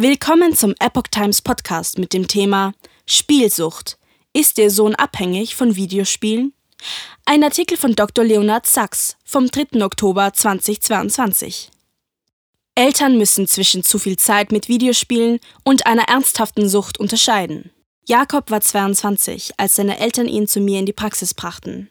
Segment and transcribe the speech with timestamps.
[0.00, 2.72] Willkommen zum Epoch Times Podcast mit dem Thema
[3.04, 3.98] Spielsucht.
[4.32, 6.52] Ist Ihr Sohn abhängig von Videospielen?
[7.24, 8.24] Ein Artikel von Dr.
[8.24, 9.84] Leonard Sachs vom 3.
[9.84, 11.72] Oktober 2022.
[12.76, 17.72] Eltern müssen zwischen zu viel Zeit mit Videospielen und einer ernsthaften Sucht unterscheiden.
[18.06, 21.90] Jakob war 22, als seine Eltern ihn zu mir in die Praxis brachten.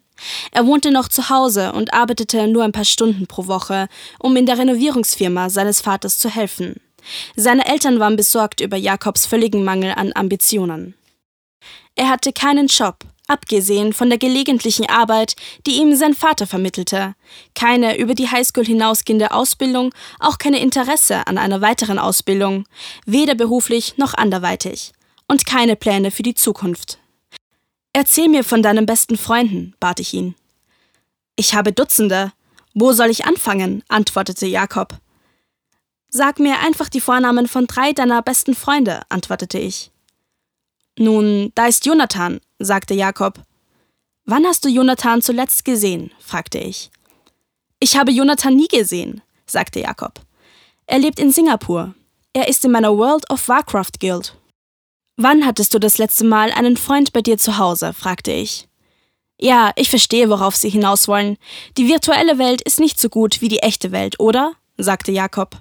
[0.54, 4.46] Er wohnte noch zu Hause und arbeitete nur ein paar Stunden pro Woche, um in
[4.46, 6.80] der Renovierungsfirma seines Vaters zu helfen.
[7.36, 10.96] Seine Eltern waren besorgt über Jakobs völligen Mangel an Ambitionen.
[11.96, 15.36] Er hatte keinen Job, abgesehen von der gelegentlichen Arbeit,
[15.66, 17.16] die ihm sein Vater vermittelte,
[17.56, 22.66] keine über die Highschool hinausgehende Ausbildung, auch keine Interesse an einer weiteren Ausbildung,
[23.06, 24.94] weder beruflich noch anderweitig,
[25.28, 27.00] und keine Pläne für die Zukunft.
[27.94, 30.36] Erzähl mir von deinen besten Freunden, bat ich ihn.
[31.36, 32.32] Ich habe Dutzende.
[32.74, 33.84] Wo soll ich anfangen?
[33.88, 34.94] antwortete Jakob.
[36.10, 39.92] Sag mir einfach die Vornamen von drei deiner besten Freunde, antwortete ich.
[40.98, 43.40] Nun, da ist Jonathan, sagte Jakob.
[44.26, 46.12] Wann hast du Jonathan zuletzt gesehen?
[46.20, 46.92] fragte ich.
[47.80, 50.22] Ich habe Jonathan nie gesehen, sagte Jakob.
[50.88, 51.94] Er lebt in Singapur.
[52.34, 54.36] Er ist in meiner World of Warcraft Guild.
[55.18, 57.94] Wann hattest du das letzte Mal einen Freund bei dir zu Hause?
[57.94, 58.68] fragte ich.
[59.40, 61.38] Ja, ich verstehe, worauf Sie hinaus wollen.
[61.78, 64.54] Die virtuelle Welt ist nicht so gut wie die echte Welt, oder?
[64.78, 65.58] sagte Jakob.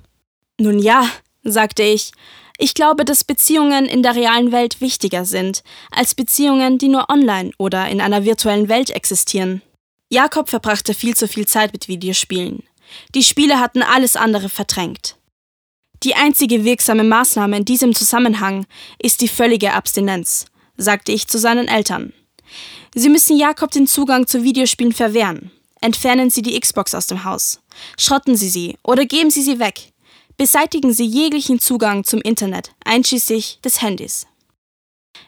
[0.59, 1.09] Nun ja,
[1.45, 2.13] sagte ich,
[2.59, 7.51] ich glaube, dass Beziehungen in der realen Welt wichtiger sind als Beziehungen, die nur online
[7.59, 9.61] oder in einer virtuellen Welt existieren.
[10.09, 12.63] Jakob verbrachte viel zu viel Zeit mit Videospielen.
[13.15, 15.17] Die Spiele hatten alles andere verdrängt.
[16.03, 18.67] Die einzige wirksame Maßnahme in diesem Zusammenhang
[18.99, 22.13] ist die völlige Abstinenz, sagte ich zu seinen Eltern.
[22.95, 25.51] Sie müssen Jakob den Zugang zu Videospielen verwehren.
[25.81, 27.61] Entfernen Sie die Xbox aus dem Haus.
[27.99, 29.93] Schrotten Sie sie oder geben Sie sie weg
[30.37, 34.27] beseitigen sie jeglichen Zugang zum Internet, einschließlich des Handys.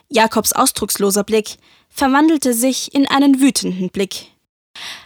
[0.09, 1.57] Jakobs ausdrucksloser Blick
[1.89, 4.27] verwandelte sich in einen wütenden Blick.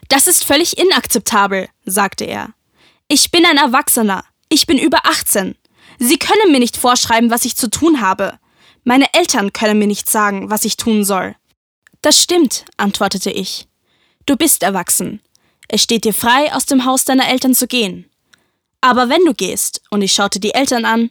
[0.09, 2.53] Das ist völlig inakzeptabel, sagte er.
[3.07, 4.23] Ich bin ein Erwachsener.
[4.49, 5.55] Ich bin über 18.
[5.99, 8.39] Sie können mir nicht vorschreiben, was ich zu tun habe.
[8.83, 11.35] Meine Eltern können mir nicht sagen, was ich tun soll.
[12.01, 13.67] Das stimmt, antwortete ich.
[14.25, 15.21] Du bist erwachsen.
[15.67, 18.09] Es steht dir frei, aus dem Haus deiner Eltern zu gehen.
[18.83, 21.09] Aber wenn du gehst, und ich schaute die Eltern an,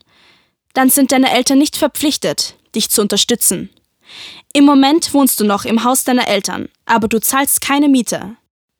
[0.74, 3.70] dann sind deine Eltern nicht verpflichtet, dich zu unterstützen.
[4.52, 8.36] Im Moment wohnst du noch im Haus deiner Eltern, aber du zahlst keine Miete.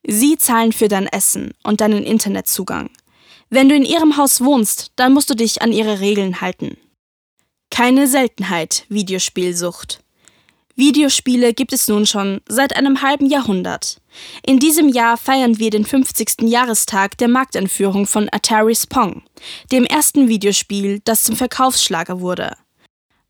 [0.06, 2.91] Sie zahlen für dein Essen und deinen Internetzugang.
[3.48, 6.76] Wenn du in ihrem Haus wohnst, dann musst du dich an ihre Regeln halten.
[7.70, 10.01] Keine Seltenheit, Videospielsucht.
[10.74, 14.00] Videospiele gibt es nun schon seit einem halben Jahrhundert.
[14.44, 16.42] In diesem Jahr feiern wir den 50.
[16.42, 19.22] Jahrestag der Markteinführung von Atari's Pong,
[19.70, 22.56] dem ersten Videospiel, das zum Verkaufsschlager wurde.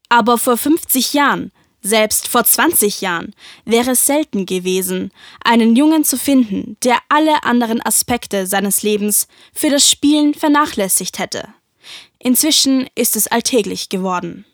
[0.09, 5.11] Aber vor 50 Jahren, selbst vor 20 Jahren, wäre es selten gewesen,
[5.43, 11.49] einen Jungen zu finden, der alle anderen Aspekte seines Lebens für das Spielen vernachlässigt hätte.
[12.21, 14.45] Inzwischen ist es alltäglich geworden.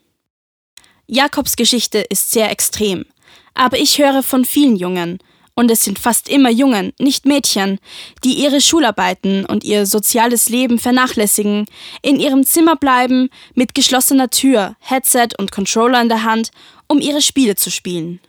[1.11, 3.07] Jakobs Geschichte ist sehr extrem,
[3.55, 5.19] aber ich höre von vielen Jungen,
[5.55, 7.81] und es sind fast immer Jungen, nicht Mädchen,
[8.25, 11.65] die ihre Schularbeiten und ihr soziales Leben vernachlässigen,
[12.03, 16.51] in ihrem Zimmer bleiben, mit geschlossener Tür, Headset und Controller in der Hand,
[16.89, 18.21] um ihre Spiele zu spielen.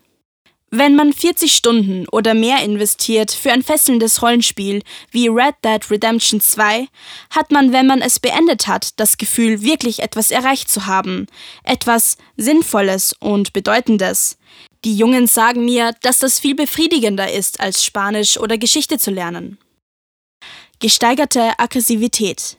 [0.72, 6.40] Wenn man 40 Stunden oder mehr investiert für ein fesselndes Rollenspiel wie Red Dead Redemption
[6.40, 6.88] 2,
[7.32, 11.26] hat man, wenn man es beendet hat, das Gefühl, wirklich etwas erreicht zu haben,
[11.64, 14.38] etwas Sinnvolles und Bedeutendes.
[14.86, 19.58] Die Jungen sagen mir, dass das viel befriedigender ist, als Spanisch oder Geschichte zu lernen.
[20.80, 22.58] Gesteigerte Aggressivität.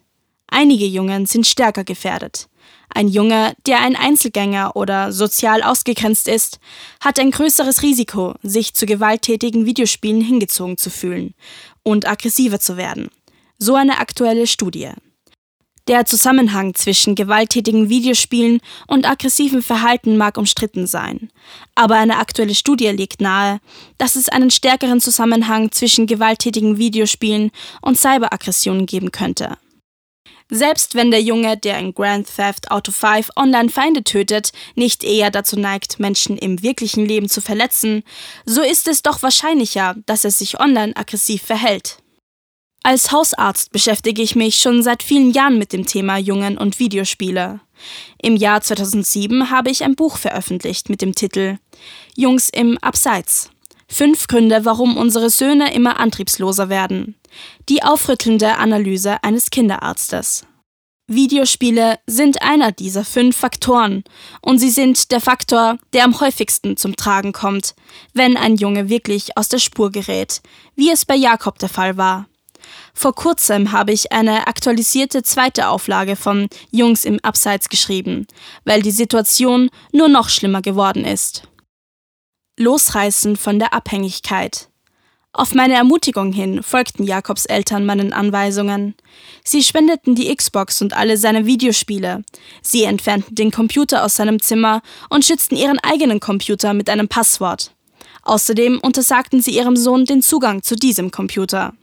[0.48, 2.49] Einige Jungen sind stärker gefährdet.
[2.92, 6.58] Ein Junge, der ein Einzelgänger oder sozial ausgegrenzt ist,
[7.00, 11.34] hat ein größeres Risiko, sich zu gewalttätigen Videospielen hingezogen zu fühlen
[11.82, 13.08] und aggressiver zu werden.
[13.58, 14.90] So eine aktuelle Studie.
[15.86, 21.30] Der Zusammenhang zwischen gewalttätigen Videospielen und aggressivem Verhalten mag umstritten sein,
[21.74, 23.60] aber eine aktuelle Studie legt nahe,
[23.98, 27.50] dass es einen stärkeren Zusammenhang zwischen gewalttätigen Videospielen
[27.80, 29.56] und Cyberaggressionen geben könnte.
[30.50, 35.30] Selbst wenn der Junge, der in Grand Theft Auto 5 online Feinde tötet, nicht eher
[35.30, 38.02] dazu neigt, Menschen im wirklichen Leben zu verletzen,
[38.44, 41.98] so ist es doch wahrscheinlicher, dass er sich online aggressiv verhält.
[42.82, 47.60] Als Hausarzt beschäftige ich mich schon seit vielen Jahren mit dem Thema Jungen und Videospiele.
[48.20, 51.58] Im Jahr 2007 habe ich ein Buch veröffentlicht mit dem Titel
[52.16, 53.50] Jungs im Abseits.
[53.86, 57.16] Fünf Gründe, warum unsere Söhne immer antriebsloser werden.
[57.68, 60.46] Die aufrüttelnde Analyse eines Kinderarztes.
[61.06, 64.04] Videospiele sind einer dieser fünf Faktoren
[64.42, 67.74] und sie sind der Faktor, der am häufigsten zum Tragen kommt,
[68.14, 70.40] wenn ein Junge wirklich aus der Spur gerät,
[70.76, 72.26] wie es bei Jakob der Fall war.
[72.94, 78.28] Vor kurzem habe ich eine aktualisierte zweite Auflage von Jungs im Abseits geschrieben,
[78.64, 81.42] weil die Situation nur noch schlimmer geworden ist.
[82.56, 84.69] Losreißen von der Abhängigkeit.
[85.32, 88.96] Auf meine Ermutigung hin folgten Jakobs Eltern meinen Anweisungen.
[89.44, 92.24] Sie spendeten die Xbox und alle seine Videospiele.
[92.62, 97.72] Sie entfernten den Computer aus seinem Zimmer und schützten ihren eigenen Computer mit einem Passwort.
[98.22, 101.74] Außerdem untersagten sie ihrem Sohn den Zugang zu diesem Computer.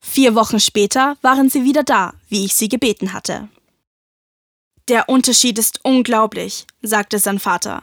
[0.00, 3.48] Vier Wochen später waren sie wieder da, wie ich sie gebeten hatte.
[4.88, 7.82] Der Unterschied ist unglaublich, sagte sein Vater.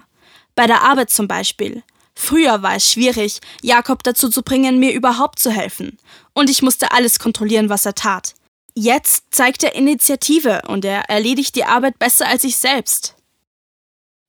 [0.56, 1.84] Bei der Arbeit zum Beispiel.
[2.22, 5.98] Früher war es schwierig, Jakob dazu zu bringen, mir überhaupt zu helfen.
[6.34, 8.36] Und ich musste alles kontrollieren, was er tat.
[8.76, 13.16] Jetzt zeigt er Initiative und er erledigt die Arbeit besser als ich selbst.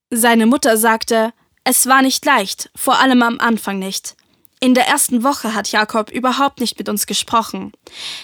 [0.08, 1.32] Seine Mutter sagte,
[1.64, 4.14] es war nicht leicht, vor allem am Anfang nicht.
[4.60, 7.72] In der ersten Woche hat Jakob überhaupt nicht mit uns gesprochen.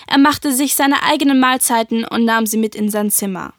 [0.07, 3.53] Er machte sich seine eigenen Mahlzeiten und nahm sie mit in sein Zimmer.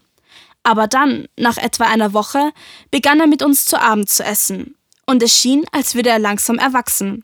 [0.63, 2.53] Aber dann, nach etwa einer Woche,
[2.91, 4.77] begann er mit uns zu Abend zu essen,
[5.07, 7.23] und es schien, als würde er langsam erwachsen.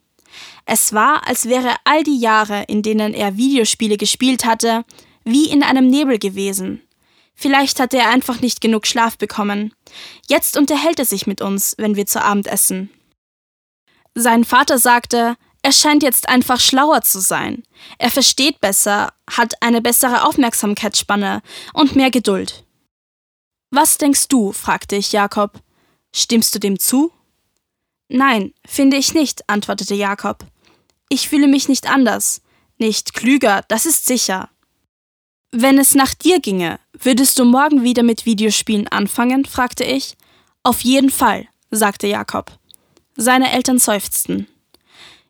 [0.65, 4.85] Es war, als wäre all die Jahre, in denen er Videospiele gespielt hatte,
[5.23, 6.81] wie in einem Nebel gewesen.
[7.35, 9.73] Vielleicht hatte er einfach nicht genug Schlaf bekommen.
[10.27, 12.89] Jetzt unterhält er sich mit uns, wenn wir zu Abend essen.
[14.15, 17.63] Sein Vater sagte, er scheint jetzt einfach schlauer zu sein.
[17.97, 21.41] Er versteht besser, hat eine bessere Aufmerksamkeitsspanne
[21.73, 22.65] und mehr Geduld.
[23.71, 24.51] Was denkst du?
[24.51, 25.61] fragte ich Jakob.
[26.15, 27.11] Stimmst du dem zu?
[28.15, 30.45] Nein, finde ich nicht, antwortete Jakob.
[31.09, 32.43] Ich fühle mich nicht anders,
[32.77, 34.51] nicht klüger, das ist sicher.
[35.51, 39.45] Wenn es nach dir ginge, würdest du morgen wieder mit Videospielen anfangen?
[39.45, 40.15] fragte ich.
[40.61, 42.51] Auf jeden Fall, sagte Jakob.
[43.15, 44.47] Seine Eltern seufzten.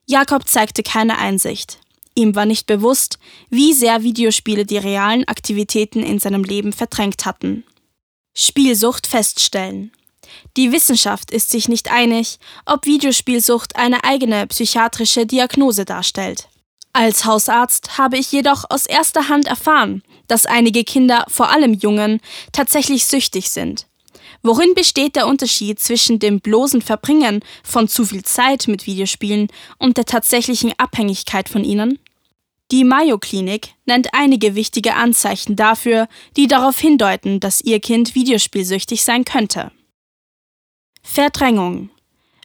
[0.05, 1.79] Jakob zeigte keine Einsicht.
[2.15, 3.17] Ihm war nicht bewusst,
[3.49, 7.63] wie sehr Videospiele die realen Aktivitäten in seinem Leben verdrängt hatten.
[8.33, 9.93] Spielsucht feststellen.
[10.57, 16.47] Die Wissenschaft ist sich nicht einig, ob Videospielsucht eine eigene psychiatrische Diagnose darstellt.
[16.93, 22.21] Als Hausarzt habe ich jedoch aus erster Hand erfahren, dass einige Kinder, vor allem Jungen,
[22.51, 23.87] tatsächlich süchtig sind.
[24.43, 29.47] Worin besteht der Unterschied zwischen dem bloßen Verbringen von zu viel Zeit mit Videospielen
[29.79, 31.97] und der tatsächlichen Abhängigkeit von ihnen?
[32.71, 39.03] Die Mayo Klinik nennt einige wichtige Anzeichen dafür, die darauf hindeuten, dass ihr Kind videospielsüchtig
[39.03, 39.71] sein könnte.
[41.03, 41.89] Verdrängung.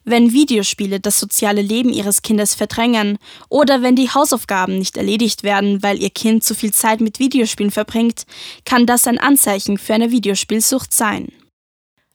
[0.05, 3.19] Wenn Videospiele das soziale Leben ihres Kindes verdrängen
[3.49, 7.71] oder wenn die Hausaufgaben nicht erledigt werden, weil ihr Kind zu viel Zeit mit Videospielen
[7.71, 8.25] verbringt,
[8.65, 11.33] kann das ein Anzeichen für eine Videospielsucht sein.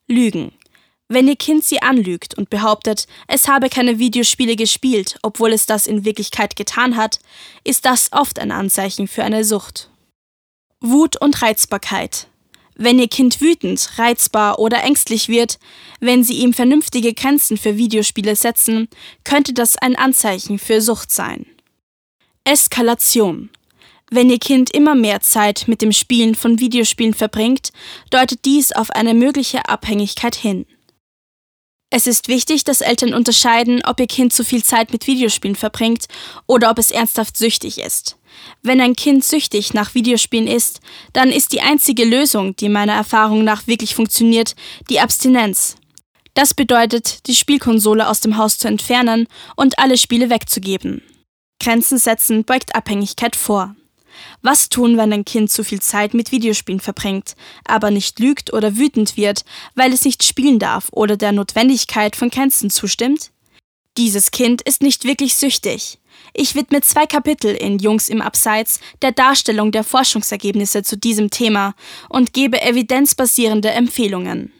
[0.08, 0.52] Lügen.
[1.08, 5.86] Wenn Ihr Kind Sie anlügt und behauptet, es habe keine Videospiele gespielt, obwohl es das
[5.86, 7.20] in Wirklichkeit getan hat,
[7.64, 9.92] ist das oft ein Anzeichen für eine Sucht.
[10.80, 12.28] Wut und Reizbarkeit.
[12.76, 15.60] Wenn Ihr Kind wütend, reizbar oder ängstlich wird,
[16.00, 18.88] wenn Sie ihm vernünftige Grenzen für Videospiele setzen,
[19.24, 21.46] könnte das ein Anzeichen für Sucht sein.
[22.44, 23.50] Eskalation.
[24.10, 27.72] Wenn Ihr Kind immer mehr Zeit mit dem Spielen von Videospielen verbringt,
[28.10, 30.66] deutet dies auf eine mögliche Abhängigkeit hin.
[31.96, 36.08] Es ist wichtig, dass Eltern unterscheiden, ob ihr Kind zu viel Zeit mit Videospielen verbringt
[36.48, 38.18] oder ob es ernsthaft süchtig ist.
[38.64, 40.80] Wenn ein Kind süchtig nach Videospielen ist,
[41.14, 44.56] dann ist die einzige Lösung, die meiner Erfahrung nach wirklich funktioniert,
[44.90, 45.76] die Abstinenz.
[46.34, 51.04] Das bedeutet, die Spielkonsole aus dem Haus zu entfernen und alle Spiele wegzugeben.
[51.62, 53.76] Grenzen setzen beugt Abhängigkeit vor.
[54.42, 58.78] Was tun, wenn ein Kind zu viel Zeit mit Videospielen verbringt, aber nicht lügt oder
[58.78, 63.32] wütend wird, weil es nicht spielen darf oder der Notwendigkeit von Grenzen zustimmt?
[63.98, 66.00] Dieses Kind ist nicht wirklich süchtig.
[66.34, 71.76] Ich widme zwei Kapitel in Jungs im Abseits der Darstellung der Forschungsergebnisse zu diesem Thema
[72.10, 74.52] und gebe evidenzbasierende Empfehlungen.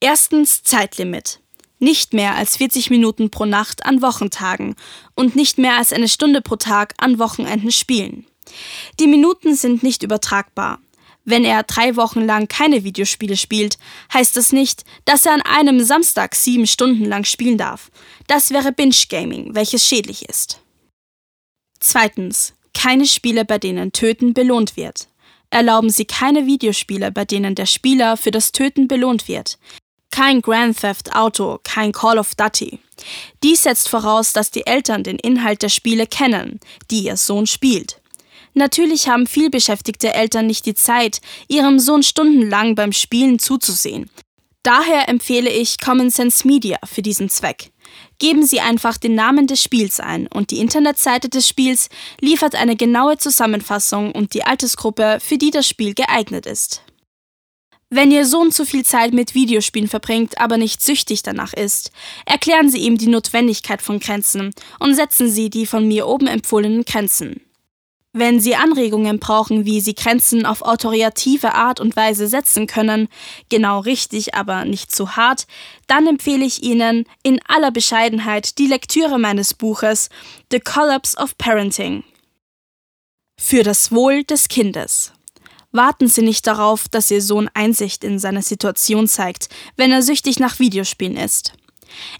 [0.00, 1.38] Erstens Zeitlimit.
[1.78, 4.74] Nicht mehr als 40 Minuten pro Nacht an Wochentagen
[5.14, 8.26] und nicht mehr als eine Stunde pro Tag an Wochenenden spielen.
[9.00, 10.78] Die Minuten sind nicht übertragbar.
[11.24, 13.78] Wenn er drei Wochen lang keine Videospiele spielt,
[14.12, 17.90] heißt das nicht, dass er an einem Samstag sieben Stunden lang spielen darf.
[18.26, 20.60] Das wäre Binge-Gaming, welches schädlich ist.
[21.78, 22.54] Zweitens.
[22.74, 25.08] Keine Spiele, bei denen Töten belohnt wird.
[25.50, 29.58] Erlauben Sie keine Videospiele, bei denen der Spieler für das Töten belohnt wird.
[30.10, 32.78] Kein Grand Theft Auto, kein Call of Duty.
[33.42, 38.01] Dies setzt voraus, dass die Eltern den Inhalt der Spiele kennen, die ihr Sohn spielt.
[38.54, 44.10] Natürlich haben vielbeschäftigte Eltern nicht die Zeit, ihrem Sohn stundenlang beim Spielen zuzusehen.
[44.62, 47.72] Daher empfehle ich Common Sense Media für diesen Zweck.
[48.18, 51.88] Geben Sie einfach den Namen des Spiels ein und die Internetseite des Spiels
[52.20, 56.82] liefert eine genaue Zusammenfassung und die Altersgruppe, für die das Spiel geeignet ist.
[57.90, 61.90] Wenn Ihr Sohn zu viel Zeit mit Videospielen verbringt, aber nicht süchtig danach ist,
[62.24, 66.84] erklären Sie ihm die Notwendigkeit von Grenzen und setzen Sie die von mir oben empfohlenen
[66.84, 67.42] Grenzen.
[68.14, 73.08] Wenn Sie Anregungen brauchen, wie Sie Grenzen auf autoritative Art und Weise setzen können,
[73.48, 75.46] genau richtig, aber nicht zu hart,
[75.86, 80.10] dann empfehle ich Ihnen in aller Bescheidenheit die Lektüre meines Buches
[80.50, 82.04] The Collapse of Parenting.
[83.40, 85.12] Für das Wohl des Kindes.
[85.70, 90.38] Warten Sie nicht darauf, dass Ihr Sohn Einsicht in seine Situation zeigt, wenn er süchtig
[90.38, 91.54] nach Videospielen ist.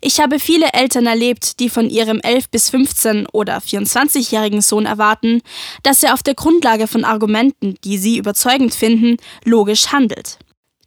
[0.01, 5.43] Ich habe viele Eltern erlebt, die von ihrem 11 bis 15 oder 24-jährigen Sohn erwarten,
[5.83, 10.39] dass er auf der Grundlage von Argumenten, die sie überzeugend finden, logisch handelt.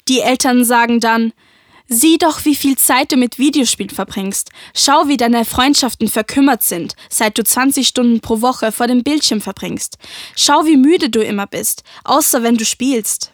[0.08, 1.34] Die Eltern sagen dann,
[1.88, 4.50] Sieh doch, wie viel Zeit du mit Videospielen verbringst.
[4.74, 9.39] Schau, wie deine Freundschaften verkümmert sind, seit du 20 Stunden pro Woche vor dem Bildschirm
[9.39, 10.00] verbringst.
[10.36, 13.32] Schau, wie müde du immer bist, außer wenn du spielst.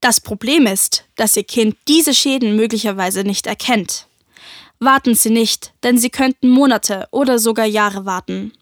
[0.00, 4.06] Das Problem ist, dass ihr Kind diese Schäden möglicherweise nicht erkennt.
[4.84, 8.52] Warten Sie nicht, denn Sie könnten Monate oder sogar Jahre warten.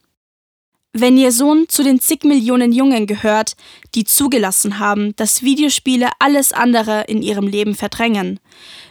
[0.92, 3.56] Wenn Ihr Sohn zu den zig Millionen Jungen gehört,
[3.96, 8.38] die zugelassen haben, dass Videospiele alles andere in ihrem Leben verdrängen,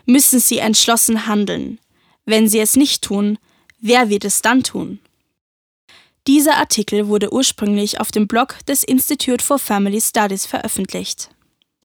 [0.06, 1.80] müssen Sie entschlossen handeln.
[2.26, 3.38] Wenn Sie es nicht tun,
[3.80, 5.00] wer wird es dann tun?
[6.28, 11.30] Dieser Artikel wurde ursprünglich auf dem Blog des Institute for Family Studies veröffentlicht.